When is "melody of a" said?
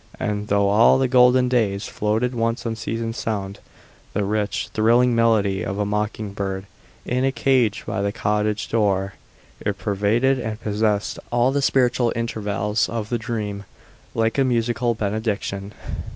5.13-5.85